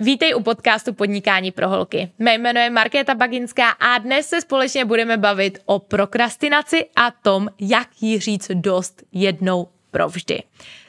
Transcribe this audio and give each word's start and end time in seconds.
Vítej 0.00 0.34
u 0.34 0.42
podcastu 0.42 0.92
Podnikání 0.92 1.52
pro 1.52 1.68
holky. 1.68 2.10
Mé 2.18 2.34
jméno 2.34 2.60
je 2.60 2.70
Markéta 2.70 3.14
Baginská 3.14 3.70
a 3.70 3.98
dnes 3.98 4.28
se 4.28 4.40
společně 4.40 4.84
budeme 4.84 5.16
bavit 5.16 5.58
o 5.66 5.78
prokrastinaci 5.78 6.86
a 6.96 7.10
tom, 7.10 7.48
jak 7.60 7.88
jí 8.00 8.18
říct 8.18 8.50
dost 8.54 9.02
jednou 9.12 9.68
provždy. 9.90 10.42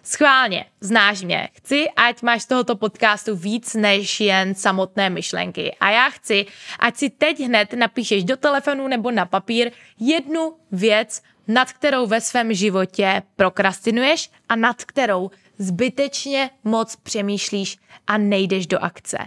Schválně, 0.04 0.66
znáš 0.82 1.22
mě. 1.22 1.50
Chci, 1.54 1.90
ať 1.96 2.22
máš 2.22 2.42
z 2.42 2.46
tohoto 2.46 2.76
podcastu 2.76 3.36
víc 3.36 3.74
než 3.74 4.20
jen 4.20 4.56
samotné 4.56 5.10
myšlenky. 5.10 5.76
A 5.80 5.90
já 5.90 6.10
chci, 6.10 6.46
ať 6.80 6.96
si 6.96 7.10
teď 7.10 7.40
hned 7.40 7.74
napíšeš 7.74 8.24
do 8.24 8.38
telefonu 8.38 8.88
nebo 8.88 9.12
na 9.12 9.26
papír 9.26 9.72
jednu 10.00 10.54
věc, 10.72 11.22
nad 11.48 11.74
kterou 11.74 12.08
ve 12.08 12.22
svém 12.22 12.54
životě 12.54 13.22
prokrastinuješ 13.36 14.30
a 14.50 14.56
nad 14.56 14.84
kterou 14.84 15.32
zbytečně 15.58 16.50
moc 16.64 16.96
přemýšlíš 16.96 17.78
a 18.08 18.18
nejdeš 18.18 18.68
do 18.68 18.84
akce. 18.84 19.18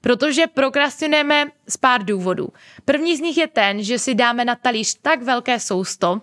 Protože 0.00 0.46
prokrastinujeme 0.46 1.46
z 1.68 1.76
pár 1.76 2.04
důvodů. 2.04 2.48
První 2.84 3.16
z 3.16 3.20
nich 3.20 3.36
je 3.36 3.46
ten, 3.46 3.82
že 3.82 3.98
si 3.98 4.14
dáme 4.14 4.44
na 4.44 4.54
talíř 4.54 4.98
tak 5.02 5.22
velké 5.22 5.60
sousto, 5.60 6.20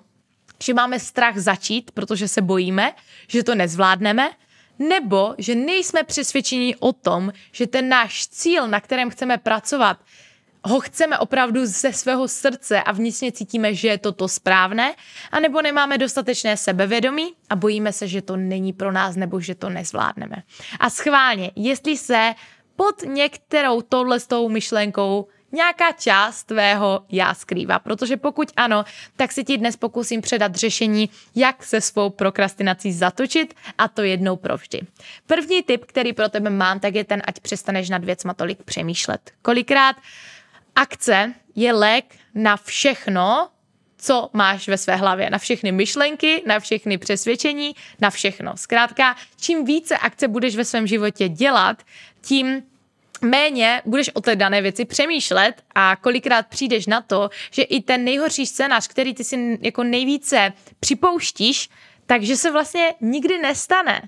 že 0.64 0.74
máme 0.74 1.00
strach 1.00 1.38
začít, 1.38 1.92
protože 1.92 2.28
se 2.28 2.42
bojíme, 2.42 2.94
že 3.28 3.44
to 3.44 3.56
nezvládneme, 3.56 4.30
nebo 4.80 5.36
že 5.38 5.56
nejsme 5.56 6.04
přesvědčeni 6.04 6.76
o 6.80 6.94
tom, 6.94 7.34
že 7.52 7.68
ten 7.68 7.90
náš 7.90 8.28
cíl, 8.28 8.68
na 8.68 8.80
kterém 8.80 9.10
chceme 9.10 9.38
pracovat, 9.38 9.98
ho 10.68 10.80
chceme 10.80 11.20
opravdu 11.20 11.66
ze 11.66 11.94
svého 11.94 12.28
srdce 12.28 12.82
a 12.84 12.92
vnitřně 12.92 13.32
cítíme, 13.32 13.74
že 13.74 13.88
je 13.88 13.98
to 13.98 14.12
to 14.12 14.28
správné, 14.28 14.96
anebo 15.32 15.62
nemáme 15.62 15.98
dostatečné 15.98 16.58
sebevědomí 16.58 17.34
a 17.50 17.56
bojíme 17.56 17.94
se, 17.94 18.08
že 18.08 18.22
to 18.22 18.38
není 18.38 18.74
pro 18.74 18.92
nás 18.92 19.16
nebo 19.16 19.40
že 19.40 19.56
to 19.56 19.70
nezvládneme. 19.70 20.36
A 20.80 20.90
schválně, 20.90 21.52
jestli 21.56 21.98
se 21.98 22.34
pod 22.76 23.02
některou 23.06 23.82
tohle 23.82 24.20
tou 24.20 24.50
myšlenkou 24.50 25.28
nějaká 25.52 25.92
část 25.92 26.44
tvého 26.44 27.06
já 27.10 27.34
skrývá. 27.34 27.80
Protože 27.80 28.18
pokud 28.18 28.52
ano, 28.56 28.86
tak 29.16 29.32
si 29.32 29.44
ti 29.44 29.58
dnes 29.58 29.76
pokusím 29.76 30.22
předat 30.22 30.56
řešení, 30.56 31.10
jak 31.36 31.64
se 31.64 31.82
svou 31.82 32.10
prokrastinací 32.10 32.94
zatočit 32.94 33.54
a 33.78 33.88
to 33.88 34.02
jednou 34.02 34.36
provždy. 34.36 34.82
První 35.26 35.64
tip, 35.64 35.86
který 35.86 36.14
pro 36.14 36.30
tebe 36.30 36.50
mám, 36.50 36.80
tak 36.80 36.96
je 36.96 37.04
ten, 37.04 37.22
ať 37.26 37.40
přestaneš 37.40 37.90
nad 37.90 38.04
věcma 38.06 38.34
tolik 38.34 38.64
přemýšlet. 38.64 39.32
Kolikrát 39.42 39.96
akce 40.78 41.34
je 41.56 41.74
lék 41.74 42.06
na 42.36 42.58
všechno, 42.58 43.50
co 43.98 44.30
máš 44.34 44.68
ve 44.68 44.78
své 44.78 44.96
hlavě. 44.96 45.30
Na 45.30 45.38
všechny 45.38 45.72
myšlenky, 45.72 46.44
na 46.46 46.60
všechny 46.60 46.98
přesvědčení, 46.98 47.76
na 48.02 48.10
všechno. 48.10 48.54
Zkrátka, 48.56 49.16
čím 49.42 49.66
více 49.66 49.98
akce 49.98 50.28
budeš 50.28 50.56
ve 50.56 50.66
svém 50.66 50.88
životě 50.88 51.30
dělat, 51.30 51.84
tím 52.22 52.64
méně 53.22 53.82
budeš 53.86 54.10
o 54.14 54.22
té 54.22 54.36
dané 54.36 54.62
věci 54.62 54.86
přemýšlet 54.86 55.64
a 55.76 55.96
kolikrát 55.96 56.48
přijdeš 56.48 56.88
na 56.88 57.02
to, 57.02 57.30
že 57.52 57.62
i 57.62 57.82
ten 57.82 58.04
nejhorší 58.04 58.46
scénář, 58.46 58.88
který 58.88 59.14
ty 59.14 59.24
si 59.24 59.60
jako 59.62 59.84
nejvíce 59.84 60.54
připouštíš, 60.80 61.70
takže 62.06 62.38
se 62.38 62.52
vlastně 62.52 62.94
nikdy 63.02 63.38
nestane. 63.38 64.02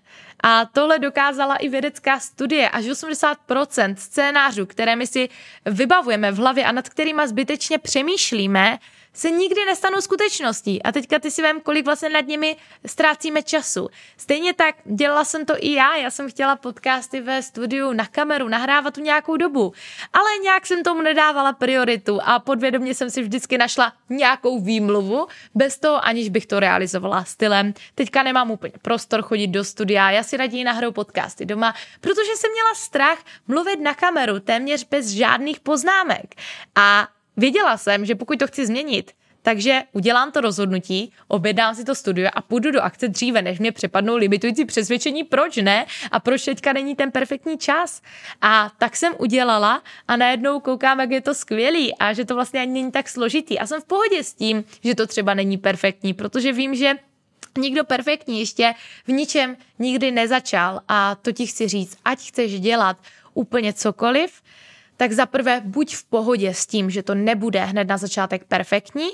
A 0.44 0.66
tohle 0.66 1.00
dokázala 1.00 1.56
i 1.56 1.70
vědecká 1.70 2.20
studie. 2.20 2.70
Až 2.70 2.86
80% 2.86 3.96
scénářů, 3.96 4.66
které 4.66 4.96
my 4.96 5.08
si 5.08 5.30
vybavujeme 5.66 6.32
v 6.32 6.38
hlavě 6.38 6.66
a 6.66 6.72
nad 6.72 6.90
kterými 6.90 7.28
zbytečně 7.28 7.78
přemýšlíme, 7.78 8.80
se 9.14 9.32
nikdy 9.32 9.66
nestanou 9.66 10.02
skutečností. 10.02 10.84
A 10.84 10.92
teďka 10.92 11.20
ty 11.20 11.32
si 11.32 11.42
vím, 11.42 11.62
kolik 11.62 11.86
vlastně 11.86 12.10
nad 12.10 12.28
nimi 12.28 12.56
ztrácíme 12.86 13.44
času. 13.44 13.90
Stejně 14.18 14.54
tak 14.54 14.76
dělala 14.86 15.26
jsem 15.26 15.46
to 15.46 15.54
i 15.58 15.74
já. 15.74 15.96
Já 15.96 16.12
jsem 16.12 16.30
chtěla 16.30 16.56
podcasty 16.56 17.22
ve 17.22 17.42
studiu 17.42 17.94
na 17.94 18.06
kameru 18.06 18.48
nahrávat 18.48 18.94
tu 18.94 19.02
nějakou 19.02 19.38
dobu. 19.38 19.74
Ale 20.14 20.30
nějak 20.44 20.68
jsem 20.68 20.84
tomu 20.84 21.02
nedávala 21.02 21.54
prioritu 21.54 22.20
a 22.24 22.40
podvědomě 22.40 22.96
jsem 22.96 23.10
si 23.10 23.22
vždycky 23.22 23.58
našla 23.58 23.94
nějakou 24.10 24.60
výmluvu, 24.60 25.28
bez 25.56 25.80
toho 25.80 26.06
aniž 26.06 26.30
bych 26.30 26.46
to 26.46 26.60
realizovala 26.60 27.24
stylem. 27.24 27.74
Teďka 27.96 28.24
nemám 28.24 28.52
úplně 28.52 28.74
prostor 28.82 29.22
chodit 29.22 29.48
do 29.48 29.64
studia, 29.64 30.12
já 30.12 30.24
si 30.30 30.38
raději 30.38 30.64
nahraju 30.64 30.92
podcasty 30.92 31.46
doma, 31.46 31.74
protože 32.02 32.32
jsem 32.36 32.52
měla 32.52 32.76
strach 32.76 33.20
mluvit 33.48 33.80
na 33.80 33.94
kameru 33.94 34.40
téměř 34.40 34.88
bez 34.90 35.08
žádných 35.08 35.60
poznámek. 35.60 36.36
A 36.76 37.08
Věděla 37.40 37.78
jsem, 37.78 38.06
že 38.06 38.16
pokud 38.16 38.40
to 38.40 38.48
chci 38.48 38.66
změnit, 38.66 39.12
takže 39.42 39.84
udělám 39.92 40.32
to 40.32 40.42
rozhodnutí, 40.42 41.14
objednám 41.28 41.76
si 41.76 41.84
to 41.84 41.96
studio 41.96 42.30
a 42.34 42.42
půjdu 42.42 42.72
do 42.72 42.82
akce 42.82 43.08
dříve, 43.08 43.42
než 43.42 43.60
mě 43.60 43.72
přepadnou 43.72 44.16
limitující 44.16 44.66
přesvědčení, 44.66 45.24
proč 45.24 45.58
ne 45.58 45.86
a 46.12 46.20
proč 46.20 46.46
teďka 46.46 46.74
není 46.74 46.96
ten 46.96 47.12
perfektní 47.12 47.58
čas. 47.58 48.02
A 48.42 48.72
tak 48.78 48.96
jsem 48.96 49.14
udělala 49.18 49.84
a 50.08 50.16
najednou 50.16 50.60
koukám, 50.60 51.00
jak 51.00 51.12
je 51.12 51.22
to 51.22 51.34
skvělý 51.34 51.96
a 51.96 52.14
že 52.14 52.26
to 52.26 52.36
vlastně 52.36 52.62
ani 52.62 52.72
není 52.72 52.92
tak 52.92 53.10
složitý. 53.10 53.60
A 53.60 53.68
jsem 53.68 53.82
v 53.82 53.86
pohodě 53.86 54.24
s 54.24 54.34
tím, 54.34 54.64
že 54.84 54.96
to 54.96 55.08
třeba 55.08 55.34
není 55.34 55.58
perfektní, 55.58 56.14
protože 56.14 56.54
vím, 56.54 56.76
že 56.76 56.94
nikdo 57.58 57.84
perfektní 57.84 58.40
ještě 58.40 58.74
v 59.06 59.12
ničem 59.12 59.58
nikdy 59.80 60.12
nezačal 60.12 60.82
a 60.88 61.16
to 61.16 61.32
ti 61.32 61.48
chci 61.48 61.68
říct, 61.68 61.98
ať 62.06 62.28
chceš 62.28 62.60
dělat 62.60 62.98
úplně 63.34 63.74
cokoliv, 63.74 64.42
tak 64.98 65.12
zaprvé 65.12 65.62
buď 65.66 65.96
v 65.96 66.04
pohodě 66.04 66.54
s 66.54 66.66
tím, 66.66 66.90
že 66.90 67.04
to 67.04 67.16
nebude 67.16 67.66
hned 67.66 67.88
na 67.88 67.98
začátek 67.98 68.44
perfektní, 68.44 69.10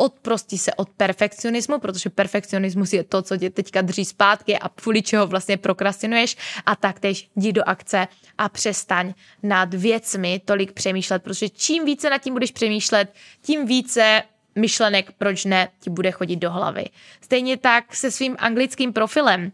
odprostí 0.00 0.58
se 0.58 0.74
od 0.74 0.88
perfekcionismu, 0.88 1.78
protože 1.78 2.10
perfekcionismus 2.10 2.92
je 2.92 3.04
to, 3.04 3.22
co 3.22 3.36
tě 3.36 3.50
teďka 3.50 3.82
drží 3.82 4.04
zpátky 4.04 4.58
a 4.58 4.68
kvůli 4.68 5.02
čeho 5.02 5.26
vlastně 5.26 5.56
prokrastinuješ 5.56 6.36
a 6.66 6.76
taktéž 6.76 7.28
jdi 7.36 7.52
do 7.52 7.62
akce 7.66 8.08
a 8.38 8.48
přestaň 8.48 9.14
nad 9.42 9.74
věcmi 9.74 10.40
tolik 10.44 10.72
přemýšlet, 10.72 11.22
protože 11.22 11.48
čím 11.48 11.84
více 11.84 12.10
nad 12.10 12.18
tím 12.18 12.32
budeš 12.32 12.50
přemýšlet, 12.50 13.14
tím 13.42 13.66
více 13.66 14.22
myšlenek, 14.54 15.12
proč 15.18 15.44
ne, 15.44 15.68
ti 15.80 15.90
bude 15.90 16.10
chodit 16.10 16.36
do 16.36 16.50
hlavy. 16.50 16.84
Stejně 17.20 17.56
tak 17.56 17.96
se 17.96 18.10
svým 18.10 18.36
anglickým 18.38 18.92
profilem. 18.92 19.52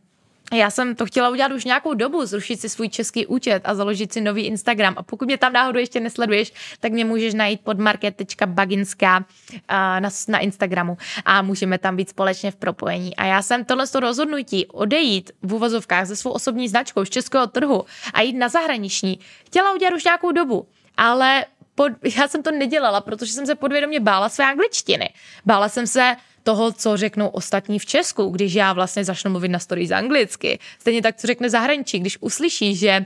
Já 0.52 0.70
jsem 0.70 0.94
to 0.94 1.06
chtěla 1.06 1.28
udělat 1.28 1.52
už 1.52 1.64
nějakou 1.64 1.94
dobu, 1.94 2.26
zrušit 2.26 2.60
si 2.60 2.69
svůj 2.69 2.88
český 2.88 3.26
účet 3.26 3.62
a 3.64 3.75
založit 3.75 4.12
si 4.12 4.20
nový 4.20 4.43
Instagram. 4.43 4.94
A 4.96 5.02
pokud 5.02 5.25
mě 5.25 5.38
tam 5.38 5.52
náhodou 5.52 5.78
ještě 5.78 6.00
nesleduješ, 6.00 6.52
tak 6.81 6.93
mě 6.93 7.04
můžeš 7.04 7.34
najít 7.34 7.60
pod 7.60 7.78
market.baginská 7.78 9.25
na, 9.69 10.10
na 10.28 10.38
Instagramu 10.38 10.96
a 11.25 11.43
můžeme 11.43 11.78
tam 11.78 11.96
být 11.96 12.08
společně 12.08 12.50
v 12.50 12.56
propojení. 12.56 13.16
A 13.16 13.25
já 13.25 13.43
jsem 13.43 13.64
tohle 13.64 13.84
rozhodnutí 13.94 14.66
odejít 14.66 15.31
v 15.43 15.54
uvozovkách 15.54 16.06
ze 16.06 16.16
svou 16.16 16.31
osobní 16.31 16.69
značkou 16.69 17.04
z 17.04 17.10
českého 17.10 17.46
trhu 17.46 17.84
a 18.14 18.20
jít 18.20 18.37
na 18.37 18.48
zahraniční 18.48 19.19
chtěla 19.46 19.75
udělat 19.75 19.94
už 19.94 20.04
nějakou 20.04 20.32
dobu. 20.32 20.66
Ale 20.96 21.44
pod, 21.76 21.93
já 22.17 22.28
jsem 22.28 22.43
to 22.43 22.50
nedělala, 22.50 23.00
protože 23.00 23.32
jsem 23.32 23.46
se 23.46 23.55
podvědomě 23.55 24.00
bála 24.00 24.28
své 24.28 24.44
angličtiny. 24.44 25.11
Bála 25.44 25.69
jsem 25.69 25.87
se 25.87 26.17
toho, 26.43 26.73
co 26.73 26.96
řeknou 26.96 27.28
ostatní 27.28 27.78
v 27.78 27.87
Česku, 27.87 28.28
když 28.28 28.55
já 28.55 28.73
vlastně 28.73 29.05
začnu 29.05 29.31
mluvit 29.31 29.49
na 29.49 29.58
stories 29.58 29.90
anglicky. 29.90 30.58
Stejně 30.78 31.02
tak, 31.02 31.17
co 31.17 31.26
řekne 31.26 31.50
zahraničí, 31.50 31.99
když 31.99 32.19
uslyší, 32.20 32.76
že 32.76 33.05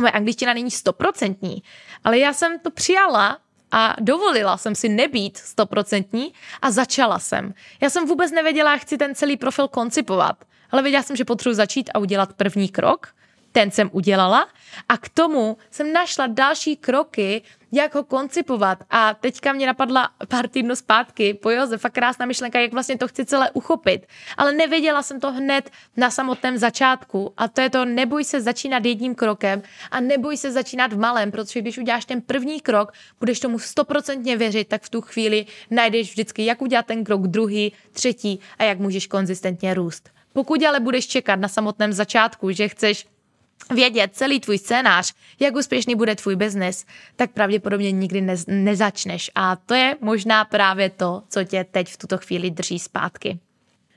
moje 0.00 0.10
angličtina 0.10 0.54
není 0.54 0.70
stoprocentní. 0.70 1.62
Ale 2.04 2.18
já 2.18 2.32
jsem 2.32 2.58
to 2.58 2.70
přijala 2.70 3.38
a 3.70 3.96
dovolila 4.00 4.56
jsem 4.56 4.74
si 4.74 4.88
nebýt 4.88 5.36
stoprocentní 5.36 6.32
a 6.62 6.70
začala 6.70 7.18
jsem. 7.18 7.54
Já 7.80 7.90
jsem 7.90 8.06
vůbec 8.06 8.32
nevěděla, 8.32 8.72
jak 8.72 8.80
chci 8.80 8.98
ten 8.98 9.14
celý 9.14 9.36
profil 9.36 9.68
koncipovat, 9.68 10.44
ale 10.70 10.82
věděla 10.82 11.02
jsem, 11.02 11.16
že 11.16 11.24
potřebuji 11.24 11.54
začít 11.54 11.90
a 11.94 11.98
udělat 11.98 12.32
první 12.32 12.68
krok 12.68 13.06
ten 13.58 13.70
jsem 13.70 13.90
udělala 13.92 14.48
a 14.88 14.98
k 14.98 15.08
tomu 15.08 15.56
jsem 15.70 15.92
našla 15.92 16.26
další 16.26 16.76
kroky, 16.76 17.42
jak 17.72 17.94
ho 17.94 18.04
koncipovat. 18.04 18.78
A 18.90 19.14
teďka 19.14 19.52
mě 19.52 19.66
napadla 19.66 20.10
pár 20.28 20.48
týdnů 20.48 20.76
zpátky 20.76 21.34
po 21.34 21.50
Josefa 21.50 21.90
krásná 21.90 22.26
myšlenka, 22.26 22.60
jak 22.60 22.72
vlastně 22.72 22.98
to 22.98 23.08
chci 23.08 23.24
celé 23.24 23.50
uchopit. 23.50 24.06
Ale 24.36 24.52
nevěděla 24.52 25.02
jsem 25.02 25.20
to 25.20 25.32
hned 25.32 25.70
na 25.96 26.10
samotném 26.10 26.58
začátku. 26.58 27.32
A 27.36 27.48
to 27.48 27.60
je 27.60 27.70
to, 27.70 27.84
neboj 27.84 28.24
se 28.24 28.40
začínat 28.40 28.84
jedním 28.84 29.14
krokem 29.14 29.62
a 29.90 30.00
neboj 30.00 30.36
se 30.36 30.52
začínat 30.52 30.92
v 30.92 30.98
malém, 30.98 31.30
protože 31.30 31.60
když 31.60 31.78
uděláš 31.78 32.04
ten 32.04 32.20
první 32.20 32.60
krok, 32.60 32.92
budeš 33.20 33.40
tomu 33.40 33.58
stoprocentně 33.58 34.36
věřit, 34.36 34.68
tak 34.68 34.82
v 34.82 34.90
tu 34.90 35.00
chvíli 35.00 35.46
najdeš 35.70 36.10
vždycky, 36.10 36.44
jak 36.44 36.62
udělat 36.62 36.86
ten 36.86 37.04
krok 37.04 37.26
druhý, 37.26 37.72
třetí 37.92 38.40
a 38.58 38.64
jak 38.64 38.78
můžeš 38.78 39.06
konzistentně 39.06 39.74
růst. 39.74 40.10
Pokud 40.32 40.62
ale 40.62 40.80
budeš 40.80 41.06
čekat 41.06 41.36
na 41.36 41.48
samotném 41.48 41.92
začátku, 41.92 42.50
že 42.50 42.68
chceš 42.68 43.06
vědět 43.70 44.10
celý 44.14 44.40
tvůj 44.40 44.58
scénář, 44.58 45.14
jak 45.40 45.56
úspěšný 45.56 45.94
bude 45.94 46.14
tvůj 46.16 46.36
biznis, 46.36 46.86
tak 47.16 47.30
pravděpodobně 47.30 47.92
nikdy 47.92 48.20
ne, 48.20 48.34
nezačneš. 48.46 49.30
A 49.34 49.56
to 49.56 49.74
je 49.74 49.96
možná 50.00 50.44
právě 50.44 50.90
to, 50.90 51.22
co 51.28 51.44
tě 51.44 51.64
teď 51.64 51.88
v 51.88 51.96
tuto 51.96 52.18
chvíli 52.18 52.50
drží 52.50 52.78
zpátky. 52.78 53.38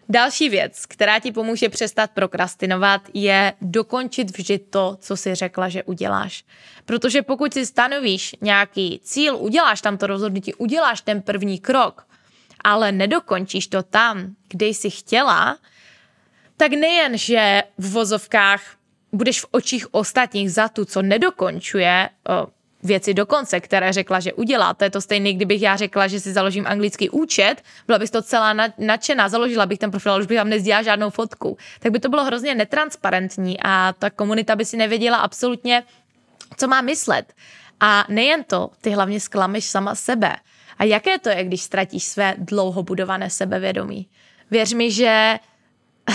Další 0.10 0.50
věc, 0.50 0.86
která 0.86 1.20
ti 1.20 1.32
pomůže 1.32 1.70
přestat 1.70 2.12
prokrastinovat, 2.12 3.02
je 3.14 3.54
dokončit 3.62 4.38
vždy 4.38 4.60
to, 4.60 4.98
co 5.02 5.18
si 5.18 5.36
řekla, 5.36 5.70
že 5.70 5.84
uděláš. 5.84 6.44
Protože 6.86 7.22
pokud 7.22 7.54
si 7.54 7.66
stanovíš 7.66 8.36
nějaký 8.42 9.00
cíl, 9.04 9.36
uděláš 9.36 9.82
tam 9.82 9.98
to 9.98 10.08
rozhodnutí, 10.08 10.54
uděláš 10.54 11.02
ten 11.02 11.22
první 11.22 11.60
krok, 11.60 12.08
ale 12.64 12.92
nedokončíš 12.92 13.68
to 13.68 13.84
tam, 13.84 14.36
kde 14.48 14.66
jsi 14.66 14.90
chtěla, 14.90 15.58
tak 16.58 16.72
nejen, 16.72 17.18
že 17.18 17.64
v 17.78 17.92
vozovkách 17.92 18.62
budeš 19.12 19.42
v 19.42 19.48
očích 19.52 19.94
ostatních 19.94 20.52
za 20.52 20.70
tu, 20.70 20.86
co 20.86 21.02
nedokončuje 21.02 22.10
o, 22.30 22.48
věci 22.84 23.14
do 23.14 23.26
konce, 23.26 23.60
které 23.60 23.94
řekla, 23.94 24.20
že 24.20 24.34
udělá. 24.34 24.74
To 24.74 24.84
je 24.84 24.90
to 24.90 25.02
stejné, 25.02 25.34
kdybych 25.34 25.62
já 25.62 25.76
řekla, 25.76 26.08
že 26.08 26.20
si 26.20 26.34
založím 26.34 26.68
anglický 26.68 27.10
účet, 27.10 27.56
byla 27.88 28.00
bys 28.00 28.12
to 28.12 28.22
celá 28.22 28.54
nadšená, 28.78 29.30
založila 29.30 29.66
bych 29.66 29.80
ten 29.80 29.92
profil, 29.92 30.12
ale 30.12 30.22
už 30.22 30.28
bych 30.28 30.38
tam 30.38 30.50
nezdělala 30.50 30.84
žádnou 30.84 31.10
fotku. 31.10 31.58
Tak 31.80 31.92
by 31.92 32.00
to 32.00 32.10
bylo 32.10 32.26
hrozně 32.26 32.56
netransparentní 32.56 33.58
a 33.64 33.94
ta 34.00 34.10
komunita 34.10 34.56
by 34.56 34.66
si 34.66 34.78
nevěděla 34.78 35.18
absolutně, 35.18 35.84
co 36.58 36.68
má 36.68 36.82
myslet. 36.82 37.34
A 37.80 38.06
nejen 38.10 38.44
to, 38.44 38.70
ty 38.82 38.90
hlavně 38.90 39.20
sklameš 39.20 39.66
sama 39.66 39.96
sebe. 39.96 40.36
A 40.78 40.84
jaké 40.84 41.20
to 41.20 41.30
je, 41.30 41.44
když 41.44 41.62
ztratíš 41.62 42.04
své 42.04 42.36
dlouho 42.38 42.84
budované 42.84 43.30
sebevědomí? 43.30 44.08
Věř 44.52 44.74
mi, 44.74 44.92
že 44.92 45.40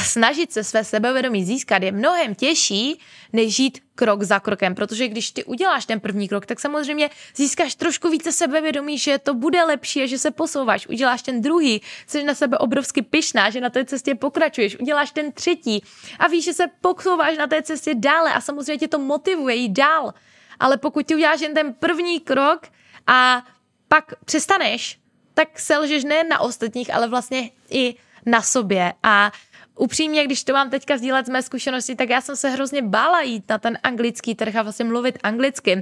snažit 0.04 0.52
se 0.52 0.64
své 0.64 0.84
sebevědomí 0.84 1.44
získat 1.44 1.82
je 1.82 1.92
mnohem 1.92 2.34
těžší, 2.34 3.00
než 3.32 3.54
žít 3.54 3.82
krok 3.94 4.22
za 4.22 4.40
krokem, 4.40 4.74
protože 4.74 5.08
když 5.08 5.30
ty 5.30 5.44
uděláš 5.44 5.86
ten 5.86 6.00
první 6.00 6.28
krok, 6.28 6.46
tak 6.46 6.60
samozřejmě 6.60 7.10
získáš 7.36 7.74
trošku 7.74 8.08
více 8.08 8.32
sebevědomí, 8.32 8.98
že 8.98 9.18
to 9.18 9.34
bude 9.34 9.64
lepší 9.64 10.02
a 10.02 10.06
že 10.06 10.18
se 10.18 10.30
posouváš. 10.30 10.86
Uděláš 10.86 11.22
ten 11.22 11.40
druhý, 11.40 11.82
jsi 12.06 12.22
na 12.22 12.34
sebe 12.34 12.58
obrovsky 12.58 13.02
pyšná, 13.02 13.50
že 13.50 13.60
na 13.60 13.70
té 13.70 13.84
cestě 13.84 14.14
pokračuješ. 14.14 14.78
Uděláš 14.80 15.10
ten 15.10 15.32
třetí 15.32 15.82
a 16.18 16.28
víš, 16.28 16.44
že 16.44 16.52
se 16.52 16.66
posouváš 16.80 17.38
na 17.38 17.46
té 17.46 17.62
cestě 17.62 17.94
dále 17.94 18.32
a 18.32 18.40
samozřejmě 18.40 18.78
tě 18.78 18.88
to 18.88 18.98
motivuje 18.98 19.54
jít 19.54 19.72
dál. 19.72 20.14
Ale 20.60 20.76
pokud 20.76 21.06
ty 21.06 21.14
uděláš 21.14 21.40
jen 21.40 21.54
ten 21.54 21.74
první 21.74 22.20
krok 22.20 22.66
a 23.06 23.46
pak 23.88 24.04
přestaneš, 24.24 24.98
tak 25.34 25.60
selžeš 25.60 26.04
nejen 26.04 26.28
na 26.28 26.40
ostatních, 26.40 26.94
ale 26.94 27.08
vlastně 27.08 27.50
i 27.70 27.94
na 28.26 28.42
sobě. 28.42 28.92
A 29.02 29.32
upřímně, 29.76 30.24
když 30.24 30.44
to 30.44 30.52
mám 30.52 30.70
teďka 30.70 30.98
sdílet 30.98 31.26
z 31.26 31.28
mé 31.28 31.42
zkušenosti, 31.42 31.96
tak 31.96 32.10
já 32.10 32.20
jsem 32.20 32.36
se 32.36 32.48
hrozně 32.48 32.82
bála 32.82 33.20
jít 33.20 33.48
na 33.48 33.58
ten 33.58 33.78
anglický 33.82 34.34
trh 34.34 34.56
a 34.56 34.62
vlastně 34.62 34.84
mluvit 34.84 35.18
anglicky 35.22 35.74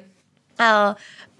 uh, 0.60 0.66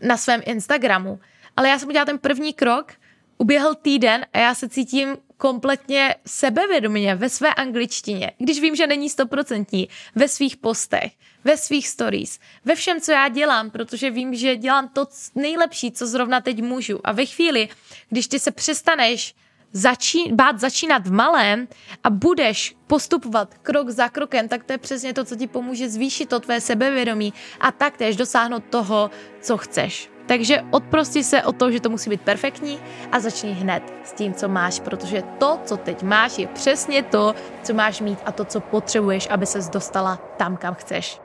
na 0.03 0.17
svém 0.17 0.43
Instagramu. 0.45 1.21
Ale 1.57 1.69
já 1.69 1.79
jsem 1.79 1.89
udělala 1.89 2.07
ten 2.07 2.19
první 2.19 2.53
krok, 2.53 2.93
uběhl 3.39 3.75
týden 3.75 4.27
a 4.33 4.39
já 4.39 4.55
se 4.55 4.69
cítím 4.69 5.17
kompletně 5.37 6.15
sebevědomě 6.27 7.15
ve 7.15 7.29
své 7.29 7.55
angličtině, 7.55 8.33
když 8.39 8.61
vím, 8.61 8.77
že 8.77 8.87
není 8.87 9.11
stoprocentní, 9.11 9.89
ve 10.15 10.29
svých 10.29 10.57
postech, 10.57 11.13
ve 11.45 11.57
svých 11.57 11.89
stories, 11.89 12.39
ve 12.65 12.75
všem, 12.75 13.01
co 13.01 13.13
já 13.13 13.29
dělám, 13.29 13.71
protože 13.71 14.11
vím, 14.11 14.35
že 14.35 14.57
dělám 14.57 14.89
to 14.89 15.07
nejlepší, 15.35 15.93
co 15.93 16.07
zrovna 16.07 16.41
teď 16.41 16.63
můžu. 16.63 17.01
A 17.05 17.13
ve 17.13 17.27
chvíli, 17.27 17.69
když 18.09 18.27
ty 18.29 18.41
se 18.41 18.51
přestaneš 18.51 19.35
začí, 19.75 20.33
bát 20.33 20.61
začínat 20.61 21.07
v 21.07 21.13
malém 21.13 21.69
a 22.05 22.11
budeš 22.11 22.77
postupovat 22.87 23.55
krok 23.63 23.91
za 23.91 24.09
krokem, 24.09 24.49
tak 24.49 24.65
to 24.65 24.73
je 24.73 24.79
přesně 24.79 25.15
to, 25.15 25.25
co 25.25 25.37
ti 25.37 25.47
pomůže 25.47 25.89
zvýšit 25.89 26.29
to 26.29 26.41
tvé 26.41 26.61
sebevědomí 26.61 27.33
a 27.61 27.73
taktéž 27.73 28.17
dosáhnout 28.17 28.65
toho, 28.71 29.11
co 29.41 29.57
chceš. 29.57 30.11
Takže 30.27 30.63
odprosti 30.71 31.25
se 31.25 31.43
o 31.43 31.53
to, 31.53 31.71
že 31.71 31.81
to 31.81 31.91
musí 31.91 32.11
být 32.11 32.21
perfektní 32.21 32.79
a 33.13 33.21
začni 33.21 33.53
hned 33.53 33.83
s 34.05 34.13
tím, 34.13 34.35
co 34.35 34.49
máš, 34.49 34.81
protože 34.81 35.23
to, 35.39 35.61
co 35.65 35.77
teď 35.77 36.03
máš, 36.03 36.39
je 36.39 36.47
přesně 36.47 37.03
to, 37.03 37.35
co 37.63 37.75
máš 37.75 38.01
mít 38.01 38.19
a 38.27 38.33
to, 38.33 38.45
co 38.45 38.61
potřebuješ, 38.61 39.29
aby 39.31 39.47
ses 39.47 39.69
dostala 39.69 40.17
tam, 40.17 40.57
kam 40.57 40.75
chceš. 40.75 41.24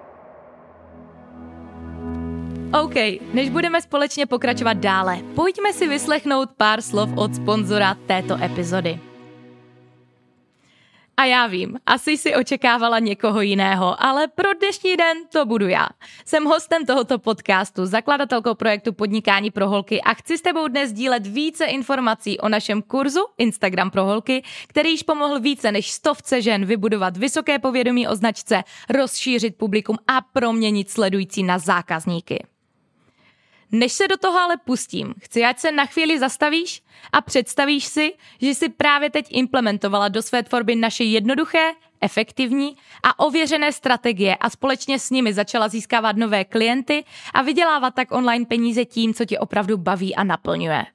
OK, 2.74 2.96
než 3.34 3.50
budeme 3.50 3.82
společně 3.82 4.26
pokračovat 4.26 4.78
dále, 4.78 5.18
pojďme 5.36 5.74
si 5.74 5.88
vyslechnout 5.88 6.50
pár 6.58 6.82
slov 6.82 7.10
od 7.16 7.36
sponzora 7.36 7.98
této 8.08 8.44
epizody. 8.44 9.00
A 11.18 11.26
já 11.26 11.48
vím, 11.48 11.80
asi 11.86 12.18
si 12.18 12.36
očekávala 12.36 13.00
někoho 13.00 13.42
jiného, 13.42 14.04
ale 14.04 14.28
pro 14.28 14.54
dnešní 14.54 14.98
den 14.98 15.18
to 15.32 15.46
budu 15.46 15.68
já. 15.68 15.88
Jsem 16.26 16.46
hostem 16.46 16.86
tohoto 16.86 17.20
podcastu, 17.20 17.86
zakladatelkou 17.86 18.56
projektu 18.56 18.94
Podnikání 18.94 19.52
pro 19.52 19.70
holky 19.70 20.02
a 20.02 20.14
chci 20.14 20.38
s 20.38 20.42
tebou 20.42 20.68
dnes 20.68 20.94
dílet 20.94 21.28
více 21.28 21.66
informací 21.66 22.40
o 22.40 22.50
našem 22.50 22.82
kurzu 22.82 23.26
Instagram 23.38 23.92
pro 23.92 24.06
holky, 24.06 24.44
který 24.68 24.90
již 24.90 25.04
pomohl 25.04 25.40
více 25.40 25.72
než 25.72 25.92
stovce 25.92 26.42
žen 26.42 26.66
vybudovat 26.66 27.18
vysoké 27.18 27.60
povědomí 27.60 28.08
o 28.08 28.16
značce, 28.16 28.64
rozšířit 28.90 29.58
publikum 29.58 29.98
a 30.08 30.22
proměnit 30.22 30.90
sledující 30.90 31.44
na 31.44 31.60
zákazníky. 31.60 32.44
Než 33.72 33.94
se 33.94 34.08
do 34.08 34.18
toho 34.18 34.40
ale 34.40 34.58
pustím, 34.58 35.14
chci, 35.20 35.46
ať 35.46 35.60
se 35.60 35.72
na 35.72 35.86
chvíli 35.86 36.20
zastavíš 36.20 36.82
a 37.12 37.22
představíš 37.22 37.86
si, 37.86 38.14
že 38.42 38.50
jsi 38.50 38.70
právě 38.70 39.10
teď 39.10 39.28
implementovala 39.30 40.08
do 40.08 40.22
své 40.22 40.44
tvorby 40.44 40.76
naše 40.76 41.04
jednoduché, 41.04 41.72
efektivní 42.02 42.78
a 43.04 43.20
ověřené 43.20 43.72
strategie 43.72 44.36
a 44.36 44.50
společně 44.50 45.00
s 45.00 45.10
nimi 45.10 45.34
začala 45.34 45.68
získávat 45.68 46.16
nové 46.16 46.46
klienty 46.46 47.04
a 47.34 47.42
vydělávat 47.42 47.96
tak 47.96 48.12
online 48.12 48.46
peníze 48.46 48.86
tím, 48.86 49.14
co 49.14 49.26
tě 49.26 49.40
opravdu 49.40 49.78
baví 49.78 50.16
a 50.16 50.24
naplňuje. 50.24 50.86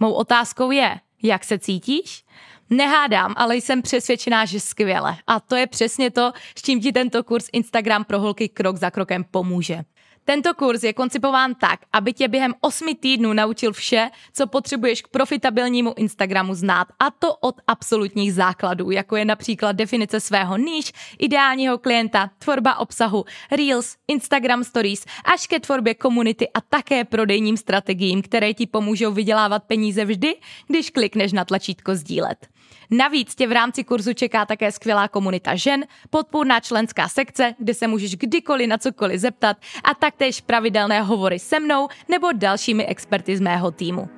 Mou 0.00 0.12
otázkou 0.12 0.70
je, 0.70 1.00
jak 1.22 1.44
se 1.44 1.58
cítíš? 1.58 2.24
Nehádám, 2.70 3.34
ale 3.36 3.56
jsem 3.56 3.82
přesvědčená, 3.82 4.44
že 4.44 4.60
skvěle. 4.60 5.16
A 5.26 5.40
to 5.40 5.56
je 5.56 5.66
přesně 5.66 6.10
to, 6.10 6.32
s 6.58 6.62
čím 6.62 6.80
ti 6.80 6.92
tento 6.92 7.24
kurz 7.24 7.48
Instagram 7.52 8.04
pro 8.04 8.20
holky 8.20 8.48
krok 8.48 8.76
za 8.76 8.90
krokem 8.90 9.24
pomůže. 9.30 9.82
Tento 10.30 10.54
kurz 10.54 10.82
je 10.82 10.92
koncipován 10.92 11.54
tak, 11.54 11.80
aby 11.92 12.12
tě 12.12 12.28
během 12.28 12.54
8 12.60 12.94
týdnů 13.00 13.32
naučil 13.32 13.72
vše, 13.72 14.10
co 14.32 14.46
potřebuješ 14.46 15.02
k 15.02 15.08
profitabilnímu 15.08 15.94
Instagramu 15.96 16.54
znát, 16.54 16.88
a 16.98 17.10
to 17.10 17.34
od 17.34 17.54
absolutních 17.66 18.34
základů, 18.34 18.90
jako 18.90 19.16
je 19.16 19.24
například 19.24 19.72
definice 19.72 20.20
svého 20.20 20.56
níž, 20.56 20.92
ideálního 21.18 21.78
klienta, 21.78 22.30
tvorba 22.38 22.78
obsahu, 22.78 23.24
Reels, 23.52 23.96
Instagram 24.08 24.64
Stories, 24.64 25.06
až 25.24 25.46
ke 25.46 25.60
tvorbě 25.60 25.94
komunity 25.94 26.48
a 26.54 26.60
také 26.60 27.04
prodejním 27.04 27.56
strategiím, 27.56 28.22
které 28.22 28.54
ti 28.54 28.66
pomůžou 28.66 29.12
vydělávat 29.12 29.64
peníze 29.64 30.04
vždy, 30.04 30.36
když 30.66 30.90
klikneš 30.90 31.32
na 31.32 31.44
tlačítko 31.44 31.94
sdílet. 31.94 32.59
Navíc 32.90 33.34
tě 33.34 33.46
v 33.46 33.52
rámci 33.52 33.84
kurzu 33.84 34.14
čeká 34.14 34.46
také 34.46 34.72
skvělá 34.72 35.08
komunita 35.08 35.54
žen, 35.54 35.84
podpůrná 36.10 36.60
členská 36.60 37.08
sekce, 37.08 37.54
kde 37.58 37.74
se 37.74 37.86
můžeš 37.86 38.16
kdykoliv 38.16 38.68
na 38.68 38.78
cokoliv 38.78 39.20
zeptat 39.20 39.56
a 39.84 39.94
taktéž 39.94 40.40
pravidelné 40.40 41.02
hovory 41.02 41.38
se 41.38 41.60
mnou 41.60 41.88
nebo 42.08 42.28
dalšími 42.32 42.86
experty 42.86 43.36
z 43.36 43.40
mého 43.40 43.70
týmu. 43.70 44.08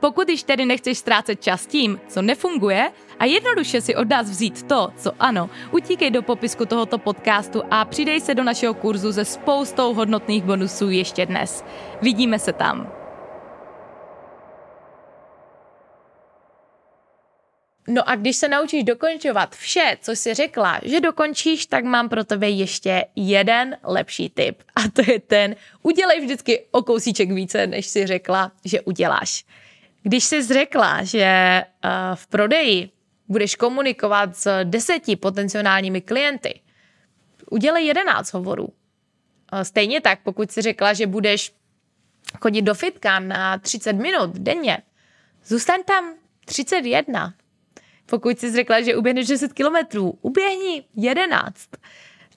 Pokud 0.00 0.28
již 0.28 0.42
tedy 0.42 0.66
nechceš 0.66 0.98
ztrácet 0.98 1.42
čas 1.42 1.66
tím, 1.66 2.00
co 2.08 2.22
nefunguje 2.22 2.90
a 3.18 3.24
jednoduše 3.24 3.80
si 3.80 3.96
od 3.96 4.08
nás 4.08 4.30
vzít 4.30 4.62
to, 4.62 4.92
co 4.96 5.12
ano, 5.18 5.50
utíkej 5.70 6.10
do 6.10 6.22
popisku 6.22 6.66
tohoto 6.66 6.98
podcastu 6.98 7.62
a 7.70 7.84
přidej 7.84 8.20
se 8.20 8.34
do 8.34 8.44
našeho 8.44 8.74
kurzu 8.74 9.12
se 9.12 9.24
spoustou 9.24 9.94
hodnotných 9.94 10.44
bonusů 10.44 10.90
ještě 10.90 11.26
dnes. 11.26 11.64
Vidíme 12.02 12.38
se 12.38 12.52
tam. 12.52 12.99
No 17.88 18.08
a 18.08 18.16
když 18.16 18.36
se 18.36 18.48
naučíš 18.48 18.84
dokončovat 18.84 19.56
vše, 19.56 19.96
co 20.00 20.12
jsi 20.12 20.34
řekla, 20.34 20.80
že 20.82 21.00
dokončíš, 21.00 21.66
tak 21.66 21.84
mám 21.84 22.08
pro 22.08 22.24
tebe 22.24 22.48
ještě 22.48 23.04
jeden 23.16 23.76
lepší 23.82 24.28
tip. 24.30 24.62
A 24.76 24.88
to 24.88 25.10
je 25.10 25.20
ten, 25.20 25.56
udělej 25.82 26.20
vždycky 26.20 26.64
o 26.70 26.82
kousíček 26.82 27.30
více, 27.30 27.66
než 27.66 27.86
si 27.86 28.06
řekla, 28.06 28.52
že 28.64 28.80
uděláš. 28.80 29.44
Když 30.02 30.24
jsi 30.24 30.42
řekla, 30.42 31.04
že 31.04 31.62
uh, 31.84 31.90
v 32.14 32.26
prodeji 32.26 32.90
budeš 33.28 33.54
komunikovat 33.54 34.36
s 34.36 34.64
deseti 34.64 35.16
potenciálními 35.16 36.00
klienty, 36.00 36.60
udělej 37.50 37.86
jedenáct 37.86 38.32
hovorů. 38.32 38.64
Uh, 38.64 39.60
stejně 39.62 40.00
tak, 40.00 40.20
pokud 40.22 40.50
jsi 40.50 40.62
řekla, 40.62 40.92
že 40.92 41.06
budeš 41.06 41.52
chodit 42.40 42.62
do 42.62 42.74
fitka 42.74 43.18
na 43.20 43.58
30 43.58 43.92
minut 43.92 44.30
denně, 44.30 44.78
zůstaň 45.44 45.82
tam 45.82 46.14
31. 46.44 47.34
Pokud 48.10 48.38
jsi 48.38 48.52
řekla, 48.52 48.80
že 48.80 48.96
uběhneš 48.96 49.26
10 49.26 49.52
kilometrů, 49.52 50.18
uběhni 50.22 50.84
11. 50.96 51.54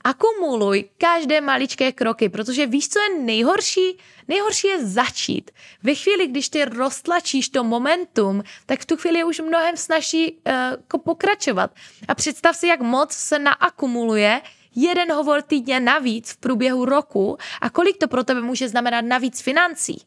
Akumuluj 0.04 0.84
každé 0.98 1.42
maličké 1.42 1.92
kroky, 1.92 2.30
protože 2.30 2.66
víš, 2.66 2.90
co 2.90 3.00
je 3.00 3.20
nejhorší? 3.20 3.98
Nejhorší 4.28 4.68
je 4.68 4.86
začít. 4.86 5.52
Ve 5.84 5.96
chvíli, 5.96 6.28
když 6.28 6.50
ty 6.50 6.66
roztlačíš 6.66 7.50
to 7.50 7.64
momentum, 7.64 8.44
tak 8.66 8.80
v 8.80 8.86
tu 8.86 8.98
chvíli 8.98 9.18
je 9.18 9.26
už 9.26 9.40
mnohem 9.40 9.78
snaží 9.78 10.32
uh, 10.94 11.00
pokračovat. 11.02 11.72
A 12.08 12.16
představ 12.16 12.56
si, 12.56 12.68
jak 12.68 12.82
moc 12.82 13.12
se 13.12 13.40
naakumuluje 13.40 14.42
jeden 14.76 15.12
hovor 15.12 15.42
týdně 15.42 15.80
navíc 15.80 16.32
v 16.32 16.38
průběhu 16.38 16.86
roku 16.86 17.38
a 17.62 17.70
kolik 17.70 17.98
to 17.98 18.08
pro 18.08 18.24
tebe 18.24 18.42
může 18.42 18.70
znamenat 18.70 19.02
navíc 19.02 19.42
financí. 19.42 20.02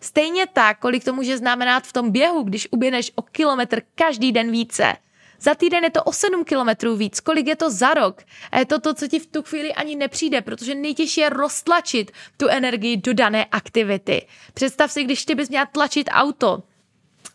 Stejně 0.00 0.46
tak, 0.46 0.78
kolik 0.78 1.04
to 1.04 1.12
může 1.12 1.38
znamenat 1.38 1.86
v 1.86 1.92
tom 1.92 2.10
běhu, 2.10 2.42
když 2.42 2.68
uběhneš 2.70 3.12
o 3.14 3.22
kilometr 3.22 3.82
každý 3.94 4.32
den 4.32 4.50
více. 4.50 4.96
Za 5.40 5.54
týden 5.54 5.84
je 5.84 5.90
to 5.90 6.02
o 6.04 6.12
7 6.12 6.44
kilometrů 6.44 6.96
víc. 6.96 7.20
Kolik 7.20 7.46
je 7.46 7.56
to 7.56 7.70
za 7.70 7.94
rok? 7.94 8.22
A 8.50 8.58
je 8.58 8.66
to 8.66 8.80
to, 8.80 8.94
co 8.94 9.08
ti 9.08 9.18
v 9.18 9.26
tu 9.26 9.42
chvíli 9.42 9.72
ani 9.72 9.96
nepřijde, 9.96 10.40
protože 10.40 10.74
nejtěžší 10.74 11.20
je 11.20 11.28
roztlačit 11.28 12.12
tu 12.36 12.48
energii 12.48 12.96
do 12.96 13.14
dané 13.14 13.44
aktivity. 13.44 14.26
Představ 14.54 14.92
si, 14.92 15.04
když 15.04 15.24
ty 15.24 15.34
bys 15.34 15.48
měla 15.48 15.66
tlačit 15.66 16.08
auto, 16.12 16.62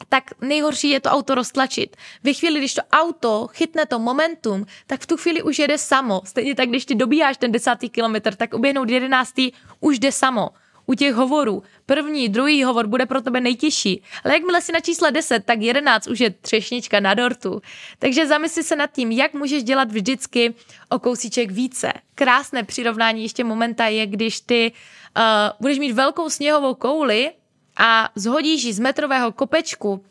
tak 0.09 0.23
nejhorší 0.41 0.89
je 0.89 0.99
to 0.99 1.09
auto 1.09 1.35
roztlačit. 1.35 1.97
Ve 2.23 2.33
chvíli, 2.33 2.59
když 2.59 2.73
to 2.73 2.81
auto 2.91 3.47
chytne 3.53 3.85
to 3.85 3.99
momentum, 3.99 4.65
tak 4.87 5.01
v 5.01 5.07
tu 5.07 5.17
chvíli 5.17 5.43
už 5.43 5.59
jede 5.59 5.77
samo. 5.77 6.21
Stejně 6.25 6.55
tak, 6.55 6.69
když 6.69 6.85
ty 6.85 6.95
dobíháš 6.95 7.37
ten 7.37 7.51
desátý 7.51 7.89
kilometr, 7.89 8.35
tak 8.35 8.53
oběhnout 8.53 8.89
jedenáctý 8.89 9.51
už 9.79 9.99
jde 9.99 10.11
samo 10.11 10.49
u 10.85 10.93
těch 10.93 11.13
hovorů. 11.13 11.63
První, 11.85 12.29
druhý 12.29 12.63
hovor 12.63 12.87
bude 12.87 13.05
pro 13.05 13.21
tebe 13.21 13.41
nejtěžší, 13.41 14.03
ale 14.23 14.33
jakmile 14.33 14.61
si 14.61 14.71
na 14.71 14.79
čísle 14.79 15.11
10, 15.11 15.45
tak 15.45 15.61
11 15.61 16.07
už 16.07 16.19
je 16.19 16.29
třešnička 16.29 16.99
na 16.99 17.13
dortu. 17.13 17.61
Takže 17.99 18.27
zamysli 18.27 18.63
se 18.63 18.75
nad 18.75 18.91
tím, 18.91 19.11
jak 19.11 19.33
můžeš 19.33 19.63
dělat 19.63 19.91
vždycky 19.91 20.53
o 20.89 20.99
kousíček 20.99 21.51
více. 21.51 21.93
Krásné 22.15 22.63
přirovnání 22.63 23.23
ještě 23.23 23.43
momenta 23.43 23.85
je, 23.85 24.05
když 24.05 24.39
ty 24.39 24.71
uh, 25.17 25.23
budeš 25.61 25.79
mít 25.79 25.91
velkou 25.91 26.29
sněhovou 26.29 26.73
kouli 26.73 27.31
a 27.77 28.09
zhodíš 28.15 28.63
ji 28.63 28.73
z 28.73 28.79
metrového 28.79 29.31
kopečku, 29.31 30.05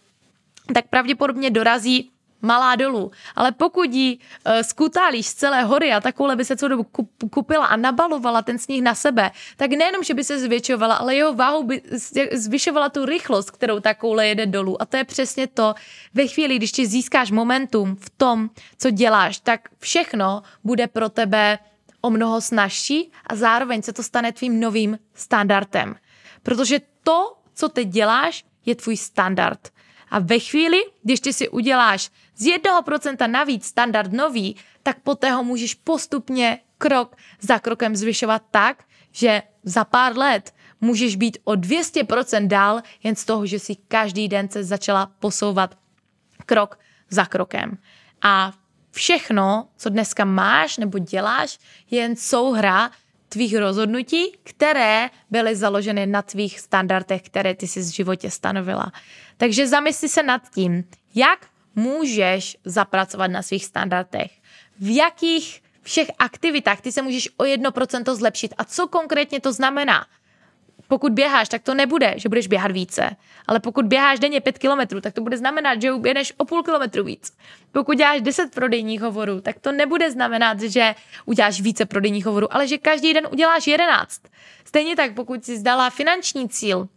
tak 0.75 0.88
pravděpodobně 0.88 1.50
dorazí 1.50 2.11
malá 2.45 2.77
dolů. 2.77 3.11
Ale 3.37 3.53
pokud 3.53 3.93
ji 3.93 4.19
uh, 4.19 4.53
skutálíš 4.63 5.27
z 5.27 5.35
celé 5.35 5.63
hory 5.63 5.93
a 5.93 6.01
takovouhle 6.01 6.37
by 6.37 6.45
se 6.45 6.57
celou 6.57 6.69
dobu 6.69 6.87
kupila 7.31 7.67
a 7.67 7.77
nabalovala 7.77 8.43
ten 8.43 8.59
sníh 8.59 8.83
na 8.83 8.95
sebe, 8.95 9.31
tak 9.57 9.71
nejenom, 9.71 10.03
že 10.03 10.15
by 10.15 10.25
se 10.25 10.39
zvětšovala, 10.39 10.95
ale 10.95 11.15
jeho 11.15 11.35
váhou 11.35 11.63
by 11.63 11.83
zvyšovala 12.33 12.89
tu 12.89 13.05
rychlost, 13.05 13.51
kterou 13.51 13.81
takovouhle 13.81 14.27
jede 14.27 14.47
dolů. 14.47 14.83
A 14.83 14.87
to 14.87 14.97
je 14.97 15.05
přesně 15.05 15.47
to, 15.47 15.75
ve 16.15 16.27
chvíli, 16.27 16.57
když 16.57 16.73
ti 16.73 16.87
získáš 16.87 17.31
momentum 17.31 17.97
v 17.97 18.11
tom, 18.11 18.51
co 18.79 18.91
děláš, 18.91 19.39
tak 19.39 19.61
všechno 19.79 20.43
bude 20.65 20.87
pro 20.87 21.09
tebe 21.09 21.59
o 22.01 22.11
mnoho 22.11 22.41
snažší 22.41 23.13
a 23.27 23.37
zároveň 23.37 23.83
se 23.83 23.93
to 23.93 24.03
stane 24.03 24.33
tvým 24.33 24.61
novým 24.61 24.99
standardem. 25.15 25.95
Protože 26.43 26.81
to, 27.03 27.37
co 27.55 27.69
teď 27.69 27.89
děláš, 27.89 28.45
je 28.67 28.75
tvůj 28.75 28.97
standard. 28.97 29.69
A 30.11 30.19
ve 30.19 30.39
chvíli, 30.39 30.79
když 31.03 31.21
ty 31.21 31.33
si 31.33 31.49
uděláš 31.49 32.11
z 32.37 32.47
1% 32.47 33.31
navíc 33.31 33.67
standard 33.67 34.12
nový, 34.12 34.57
tak 34.83 35.00
poté 35.00 35.31
ho 35.31 35.45
můžeš 35.45 35.75
postupně 35.75 36.59
krok 36.79 37.17
za 37.41 37.59
krokem 37.59 37.97
zvyšovat 37.97 38.43
tak, 38.50 38.85
že 39.12 39.43
za 39.62 39.85
pár 39.85 40.19
let 40.19 40.55
můžeš 40.81 41.17
být 41.17 41.38
o 41.45 41.53
200% 41.53 42.47
dál 42.47 42.83
jen 43.03 43.17
z 43.17 43.25
toho, 43.25 43.47
že 43.47 43.59
si 43.59 43.76
každý 43.76 44.29
den 44.29 44.49
se 44.49 44.64
začala 44.64 45.07
posouvat 45.07 45.79
krok 46.47 46.79
za 47.11 47.25
krokem. 47.25 47.79
A 48.23 48.53
všechno, 48.91 49.69
co 49.76 49.91
dneska 49.91 50.25
máš 50.25 50.76
nebo 50.76 50.99
děláš, 50.99 51.59
je 51.91 52.00
jen 52.00 52.17
souhra 52.17 52.91
tvých 53.29 53.57
rozhodnutí, 53.57 54.37
které 54.43 55.11
byly 55.31 55.57
založeny 55.57 56.07
na 56.07 56.23
tvých 56.23 56.61
standardech, 56.61 57.23
které 57.23 57.55
ty 57.55 57.67
si 57.67 57.81
v 57.81 57.95
životě 57.95 58.31
stanovila. 58.31 58.93
Takže 59.37 59.67
zamysli 59.67 60.09
se 60.09 60.23
nad 60.23 60.43
tím, 60.55 60.85
jak 61.14 61.47
můžeš 61.75 62.57
zapracovat 62.64 63.26
na 63.26 63.43
svých 63.43 63.64
standardech, 63.64 64.31
v 64.81 64.97
jakých 64.97 65.62
všech 65.83 66.11
aktivitách 66.19 66.81
ty 66.81 66.93
se 66.93 67.02
můžeš 67.02 67.28
o 67.37 67.45
1% 67.45 68.14
zlepšit 68.14 68.54
a 68.59 68.64
co 68.64 68.87
konkrétně 68.88 69.40
to 69.40 69.52
znamená. 69.52 70.07
Pokud 70.88 71.12
běháš, 71.12 71.49
tak 71.49 71.62
to 71.62 71.75
nebude, 71.75 72.14
že 72.16 72.28
budeš 72.28 72.47
běhat 72.47 72.71
více. 72.71 73.16
Ale 73.47 73.61
pokud 73.61 73.87
běháš 73.87 74.19
denně 74.19 74.40
5 74.40 74.59
kilometrů, 74.59 75.00
tak 75.00 75.14
to 75.14 75.21
bude 75.21 75.37
znamenat, 75.38 75.83
že 75.83 75.93
uběhneš 75.93 76.33
o 76.37 76.45
půl 76.45 76.62
kilometru 76.62 77.04
víc. 77.04 77.33
Pokud 77.73 77.99
děláš 77.99 78.21
10 78.21 78.54
prodejních 78.54 79.00
hovorů, 79.00 79.40
tak 79.40 79.59
to 79.59 79.73
nebude 79.73 80.11
znamenat, 80.11 80.61
že 80.61 80.95
uděláš 81.25 81.61
více 81.61 81.87
prodejních 81.87 82.26
hovorů, 82.26 82.54
ale 82.54 82.69
že 82.69 82.78
každý 82.78 83.14
den 83.14 83.28
uděláš 83.33 83.66
11. 83.66 84.23
Stejně 84.64 84.97
tak, 84.97 85.14
pokud 85.14 85.45
jsi 85.45 85.57
zdala 85.59 85.90
finanční 85.90 86.49
cíl, 86.49 86.88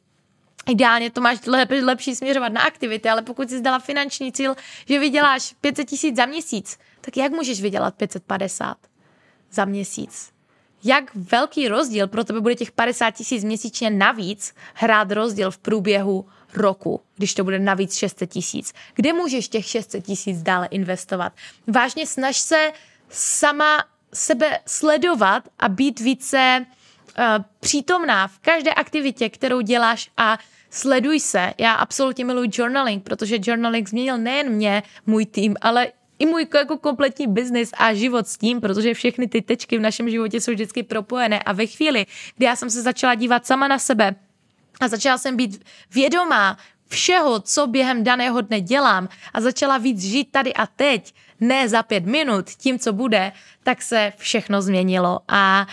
Ideálně 0.68 1.12
to 1.12 1.22
máš 1.22 1.46
lep, 1.46 1.70
lepší 1.82 2.16
směřovat 2.16 2.54
na 2.54 2.62
aktivity, 2.62 3.10
ale 3.10 3.22
pokud 3.22 3.50
jsi 3.50 3.58
zdala 3.58 3.80
finanční 3.80 4.32
cíl, 4.32 4.56
že 4.88 5.00
vyděláš 5.00 5.56
500 5.62 5.90
tisíc 5.90 6.16
za 6.16 6.26
měsíc, 6.26 6.80
tak 7.02 7.18
jak 7.18 7.32
můžeš 7.32 7.62
vydělat 7.62 7.96
550 7.96 8.78
za 9.52 9.66
měsíc? 9.66 10.32
Jak 10.84 11.16
velký 11.16 11.68
rozdíl 11.68 12.08
pro 12.08 12.24
tebe 12.24 12.42
bude 12.42 12.56
těch 12.56 12.72
50 12.72 13.12
tisíc 13.12 13.44
měsíčně 13.44 13.90
navíc 13.90 14.56
hrát 14.74 15.12
rozdíl 15.12 15.52
v 15.52 15.58
průběhu 15.58 16.26
roku, 16.54 17.02
když 17.16 17.34
to 17.34 17.44
bude 17.44 17.60
navíc 17.60 17.96
600 17.96 18.30
tisíc? 18.30 18.74
Kde 18.96 19.14
můžeš 19.14 19.48
těch 19.48 19.66
600 19.66 20.06
tisíc 20.06 20.42
dále 20.42 20.68
investovat? 20.68 21.34
Vážně 21.68 22.08
snaž 22.08 22.38
se 22.38 22.72
sama 23.10 23.84
sebe 24.14 24.60
sledovat 24.66 25.44
a 25.60 25.70
být 25.70 26.00
více 26.00 26.66
uh, 26.66 27.24
přítomná 27.60 28.28
v 28.28 28.40
každé 28.40 28.74
aktivitě, 28.74 29.30
kterou 29.30 29.62
děláš 29.62 30.10
a 30.18 30.38
sleduj 30.70 31.20
se. 31.20 31.54
Já 31.58 31.74
absolutně 31.74 32.26
miluji 32.26 32.50
journaling, 32.54 33.04
protože 33.04 33.38
journaling 33.42 33.90
změnil 33.90 34.18
nejen 34.18 34.50
mě, 34.50 34.84
můj 35.06 35.26
tým, 35.26 35.56
ale 35.62 35.88
i 36.20 36.26
můj 36.26 36.48
jako 36.56 36.78
kompletní 36.78 37.28
biznis 37.28 37.72
a 37.78 37.94
život 37.94 38.28
s 38.28 38.38
tím, 38.38 38.62
protože 38.62 38.94
všechny 38.94 39.28
ty 39.28 39.42
tečky 39.42 39.78
v 39.78 39.82
našem 39.82 40.10
životě 40.10 40.42
jsou 40.42 40.52
vždycky 40.52 40.84
propojené. 40.84 41.40
A 41.40 41.54
ve 41.54 41.66
chvíli, 41.66 42.06
kdy 42.38 42.46
já 42.46 42.56
jsem 42.56 42.70
se 42.70 42.82
začala 42.82 43.16
dívat 43.16 43.46
sama 43.46 43.68
na 43.68 43.80
sebe 43.80 44.16
a 44.82 44.88
začala 44.88 45.18
jsem 45.18 45.36
být 45.36 45.66
vědomá 45.94 46.58
všeho, 46.88 47.40
co 47.40 47.68
během 47.68 48.04
daného 48.04 48.42
dne 48.42 48.62
dělám 48.62 49.10
a 49.34 49.42
začala 49.42 49.78
víc 49.78 50.02
žít 50.02 50.32
tady 50.32 50.54
a 50.54 50.68
teď, 50.68 51.14
ne 51.40 51.70
za 51.70 51.84
pět 51.84 52.06
minut, 52.06 52.50
tím, 52.50 52.80
co 52.80 52.94
bude, 52.94 53.32
tak 53.64 53.82
se 53.82 54.14
všechno 54.18 54.62
změnilo. 54.62 55.20
A 55.28 55.68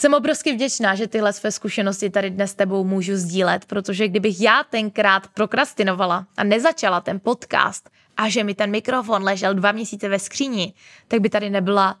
jsem 0.00 0.14
obrovsky 0.14 0.52
vděčná, 0.52 0.94
že 0.94 1.06
tyhle 1.06 1.32
své 1.32 1.52
zkušenosti 1.52 2.10
tady 2.10 2.30
dnes 2.30 2.50
s 2.50 2.54
tebou 2.54 2.84
můžu 2.84 3.16
sdílet, 3.16 3.64
protože 3.64 4.08
kdybych 4.08 4.40
já 4.40 4.64
tenkrát 4.70 5.28
prokrastinovala 5.28 6.26
a 6.36 6.44
nezačala 6.44 7.00
ten 7.00 7.20
podcast 7.20 7.90
a 8.16 8.28
že 8.28 8.44
mi 8.44 8.54
ten 8.54 8.70
mikrofon 8.70 9.22
ležel 9.22 9.54
dva 9.54 9.72
měsíce 9.72 10.08
ve 10.08 10.18
skříni, 10.18 10.74
tak 11.08 11.20
by 11.20 11.30
tady 11.30 11.50
nebyla 11.50 11.96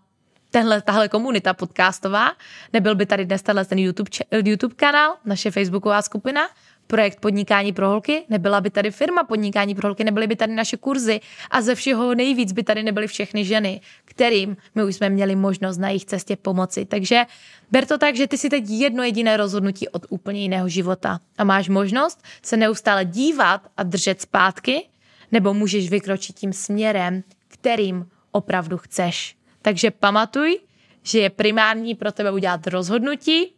tenhle, 0.50 0.82
tahle 0.82 1.08
komunita 1.08 1.54
podcastová, 1.54 2.32
nebyl 2.72 2.94
by 2.94 3.06
tady 3.06 3.24
dnes 3.24 3.42
tenhle 3.42 3.64
ten 3.64 3.78
YouTube, 3.78 4.10
YouTube 4.44 4.74
kanál, 4.74 5.16
naše 5.24 5.50
facebooková 5.50 6.02
skupina, 6.02 6.48
projekt 6.88 7.20
Podnikání 7.20 7.72
pro 7.72 7.88
holky, 7.88 8.24
nebyla 8.28 8.60
by 8.60 8.70
tady 8.70 8.90
firma 8.90 9.24
Podnikání 9.24 9.74
pro 9.74 9.88
holky, 9.88 10.04
nebyly 10.04 10.26
by 10.26 10.36
tady 10.36 10.54
naše 10.54 10.76
kurzy 10.76 11.20
a 11.50 11.62
ze 11.62 11.74
všeho 11.74 12.14
nejvíc 12.14 12.52
by 12.52 12.62
tady 12.62 12.82
nebyly 12.82 13.06
všechny 13.06 13.44
ženy, 13.44 13.80
kterým 14.04 14.56
my 14.74 14.84
už 14.84 14.96
jsme 14.96 15.10
měli 15.10 15.36
možnost 15.36 15.78
na 15.78 15.88
jejich 15.88 16.04
cestě 16.04 16.36
pomoci. 16.36 16.84
Takže 16.84 17.24
ber 17.70 17.86
to 17.86 17.98
tak, 17.98 18.16
že 18.16 18.26
ty 18.26 18.38
si 18.38 18.48
teď 18.48 18.64
jedno 18.68 19.02
jediné 19.02 19.36
rozhodnutí 19.36 19.88
od 19.88 20.06
úplně 20.08 20.40
jiného 20.40 20.68
života 20.68 21.20
a 21.38 21.44
máš 21.44 21.68
možnost 21.68 22.22
se 22.42 22.56
neustále 22.56 23.04
dívat 23.04 23.60
a 23.76 23.82
držet 23.82 24.20
zpátky, 24.20 24.88
nebo 25.32 25.54
můžeš 25.54 25.90
vykročit 25.90 26.36
tím 26.36 26.52
směrem, 26.52 27.22
kterým 27.48 28.06
opravdu 28.32 28.78
chceš. 28.78 29.36
Takže 29.62 29.90
pamatuj, 29.90 30.58
že 31.02 31.18
je 31.18 31.30
primární 31.30 31.94
pro 31.94 32.12
tebe 32.12 32.30
udělat 32.30 32.66
rozhodnutí, 32.66 33.52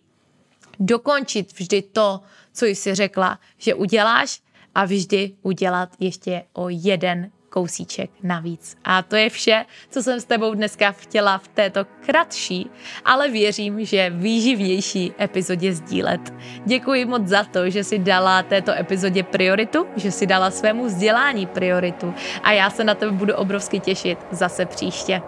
dokončit 0.80 1.52
vždy 1.58 1.82
to, 1.82 2.20
co 2.52 2.66
jsi 2.66 2.94
řekla, 2.94 3.38
že 3.58 3.75
uděláš 3.75 4.40
a 4.75 4.84
vždy 4.84 5.32
udělat 5.42 5.88
ještě 6.00 6.42
o 6.52 6.68
jeden 6.68 7.30
kousíček 7.50 8.10
navíc. 8.22 8.76
A 8.84 9.02
to 9.02 9.16
je 9.16 9.30
vše, 9.30 9.64
co 9.90 10.02
jsem 10.02 10.20
s 10.20 10.25
tebou 10.25 10.54
dneska 10.54 10.92
chtěla 10.92 11.38
v 11.38 11.49
této 11.49 11.87
kratší, 12.06 12.70
ale 13.04 13.28
věřím, 13.28 13.84
že 13.84 14.10
výživnější 14.10 15.12
epizodě 15.20 15.75
sdílet. 15.75 16.34
Děkuji 16.64 17.04
moc 17.04 17.26
za 17.26 17.44
to, 17.44 17.70
že 17.70 17.84
si 17.84 17.99
dala 17.99 18.42
této 18.42 18.72
epizodě 18.72 19.22
prioritu, 19.22 19.87
že 19.96 20.10
si 20.10 20.26
dala 20.26 20.50
svému 20.50 20.87
vzdělání 20.87 21.46
prioritu 21.46 22.14
a 22.42 22.52
já 22.52 22.70
se 22.70 22.84
na 22.84 22.94
tebe 22.94 23.12
budu 23.12 23.34
obrovsky 23.34 23.80
těšit 23.80 24.18
zase 24.30 24.66
příště. 24.66 25.22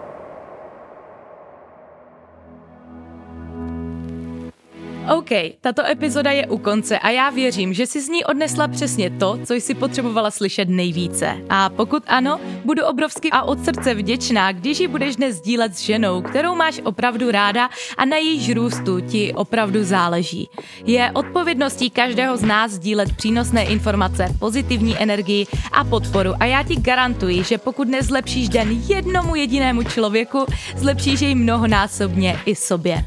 OK, 5.09 5.29
tato 5.61 5.85
epizoda 5.85 6.31
je 6.31 6.47
u 6.47 6.57
konce 6.57 6.99
a 6.99 7.09
já 7.09 7.29
věřím, 7.29 7.73
že 7.73 7.87
si 7.87 8.01
z 8.01 8.09
ní 8.09 8.25
odnesla 8.25 8.67
přesně 8.67 9.09
to, 9.09 9.39
co 9.45 9.53
jsi 9.53 9.73
potřebovala 9.73 10.31
slyšet 10.31 10.69
nejvíce. 10.69 11.37
A 11.49 11.69
pokud 11.69 12.03
ano, 12.07 12.39
budu 12.65 12.85
obrovsky 12.85 13.29
a 13.31 13.41
od 13.41 13.65
srdce 13.65 13.93
vděčná, 13.93 14.51
když 14.51 14.79
ji 14.79 14.87
budeš 14.87 15.15
dnes 15.15 15.35
sdílet 15.35 15.75
s 15.75 15.81
ženou, 15.81 16.21
kterou 16.21 16.55
máš 16.55 16.81
opravdu 16.83 17.31
ráda 17.31 17.69
a 17.97 18.05
na 18.05 18.17
jejíž 18.17 18.55
růstu 18.55 18.99
ti 18.99 19.33
opravdu 19.33 19.83
záleží. 19.83 20.49
Je 20.85 21.11
odpovědností 21.13 21.89
každého 21.89 22.37
z 22.37 22.43
nás 22.43 22.71
sdílet 22.71 23.15
přínosné 23.15 23.65
informace, 23.65 24.25
pozitivní 24.39 24.97
energii 24.97 25.47
a 25.71 25.83
podporu 25.83 26.33
a 26.39 26.45
já 26.45 26.63
ti 26.63 26.75
garantuji, 26.75 27.43
že 27.43 27.57
pokud 27.57 27.87
nezlepšíš 27.87 28.49
den 28.49 28.81
jednomu 28.87 29.35
jedinému 29.35 29.83
člověku, 29.83 30.45
zlepšíš 30.75 31.21
jej 31.21 31.35
mnohonásobně 31.35 32.39
i 32.45 32.55
sobě. 32.55 33.05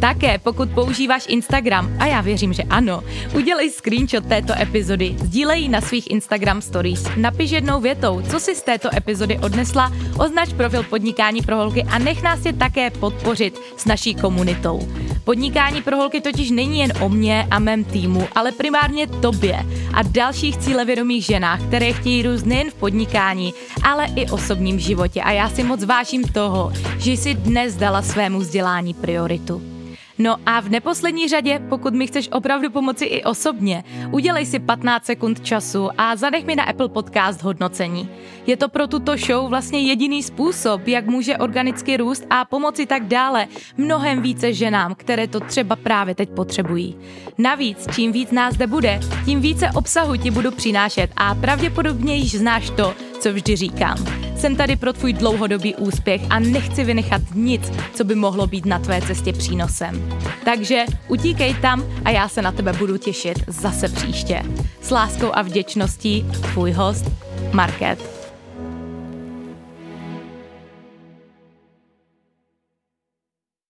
Také 0.00 0.38
pokud 0.38 0.70
používáš 0.70 1.24
Instagram, 1.28 1.96
a 1.98 2.06
já 2.06 2.20
věřím, 2.20 2.52
že 2.52 2.62
ano, 2.62 3.02
udělej 3.34 3.70
screenshot 3.70 4.26
této 4.26 4.52
epizody, 4.60 5.14
sdílej 5.18 5.68
na 5.68 5.80
svých 5.80 6.10
Instagram 6.10 6.62
stories, 6.62 7.04
napiš 7.16 7.50
jednou 7.50 7.80
větou, 7.80 8.22
co 8.30 8.40
si 8.40 8.54
z 8.54 8.62
této 8.62 8.96
epizody 8.96 9.38
odnesla, 9.38 9.92
označ 10.18 10.52
profil 10.52 10.82
Podnikání 10.82 11.42
pro 11.42 11.56
holky 11.56 11.82
a 11.82 11.98
nech 11.98 12.22
nás 12.22 12.44
je 12.44 12.52
také 12.52 12.90
podpořit 12.90 13.60
s 13.76 13.84
naší 13.84 14.14
komunitou. 14.14 14.88
Podnikání 15.24 15.82
pro 15.82 15.96
holky 15.96 16.20
totiž 16.20 16.50
není 16.50 16.78
jen 16.78 16.92
o 17.00 17.08
mně 17.08 17.46
a 17.50 17.58
mém 17.58 17.84
týmu, 17.84 18.28
ale 18.34 18.52
primárně 18.52 19.06
tobě 19.06 19.66
a 19.94 20.02
dalších 20.02 20.56
cílevědomých 20.56 21.24
ženách, 21.24 21.62
které 21.62 21.92
chtějí 21.92 22.22
růst 22.22 22.46
nejen 22.46 22.70
v 22.70 22.74
podnikání, 22.74 23.54
ale 23.82 24.06
i 24.16 24.30
osobním 24.30 24.78
životě. 24.78 25.22
A 25.22 25.30
já 25.30 25.48
si 25.48 25.62
moc 25.62 25.84
vážím 25.84 26.24
toho, 26.24 26.72
že 26.98 27.12
jsi 27.12 27.34
dnes 27.34 27.76
dala 27.76 28.02
svému 28.02 28.38
vzdělání 28.38 28.94
prioritu. 28.94 29.79
No 30.20 30.36
a 30.46 30.60
v 30.60 30.68
neposlední 30.68 31.28
řadě, 31.28 31.60
pokud 31.68 31.94
mi 31.94 32.06
chceš 32.06 32.28
opravdu 32.32 32.70
pomoci 32.70 33.04
i 33.04 33.24
osobně, 33.24 33.84
udělej 34.10 34.46
si 34.46 34.58
15 34.58 35.04
sekund 35.04 35.44
času 35.44 35.88
a 35.98 36.16
zanech 36.16 36.46
mi 36.46 36.56
na 36.56 36.64
Apple 36.64 36.88
Podcast 36.88 37.42
hodnocení. 37.42 38.08
Je 38.46 38.56
to 38.56 38.68
pro 38.68 38.86
tuto 38.86 39.16
show 39.16 39.48
vlastně 39.48 39.80
jediný 39.80 40.22
způsob, 40.22 40.88
jak 40.88 41.06
může 41.06 41.38
organicky 41.38 41.96
růst 41.96 42.26
a 42.30 42.44
pomoci 42.44 42.86
tak 42.86 43.06
dále 43.06 43.46
mnohem 43.76 44.22
více 44.22 44.52
ženám, 44.52 44.94
které 44.94 45.28
to 45.28 45.40
třeba 45.40 45.76
právě 45.76 46.14
teď 46.14 46.30
potřebují. 46.30 46.96
Navíc, 47.38 47.86
čím 47.94 48.12
víc 48.12 48.30
nás 48.30 48.54
zde 48.54 48.66
bude, 48.66 49.00
tím 49.24 49.40
více 49.40 49.70
obsahu 49.74 50.16
ti 50.16 50.30
budu 50.30 50.50
přinášet 50.50 51.10
a 51.16 51.34
pravděpodobně 51.34 52.16
již 52.16 52.38
znáš 52.38 52.70
to, 52.70 52.94
co 53.20 53.32
vždy 53.32 53.56
říkám. 53.56 53.96
Jsem 54.36 54.56
tady 54.56 54.76
pro 54.76 54.92
tvůj 54.92 55.12
dlouhodobý 55.12 55.74
úspěch 55.74 56.22
a 56.30 56.38
nechci 56.38 56.84
vynechat 56.84 57.22
nic, 57.34 57.72
co 57.94 58.04
by 58.04 58.14
mohlo 58.14 58.46
být 58.46 58.66
na 58.66 58.78
tvé 58.78 59.02
cestě 59.02 59.32
přínosem. 59.32 60.08
Takže 60.44 60.84
utíkej 61.08 61.54
tam 61.54 61.84
a 62.04 62.10
já 62.10 62.28
se 62.28 62.42
na 62.42 62.52
tebe 62.52 62.72
budu 62.72 62.96
těšit 62.96 63.38
zase 63.46 63.88
příště. 63.88 64.42
S 64.80 64.90
láskou 64.90 65.30
a 65.32 65.42
vděčností 65.42 66.26
tvůj 66.52 66.72
host 66.72 67.04
Market. 67.52 68.19